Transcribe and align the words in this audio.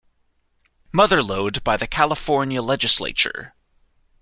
Mother 0.91 1.21
Lode 1.21 1.63
by 1.63 1.77
the 1.77 1.85
California 1.85 2.59
legislature. 2.59 3.53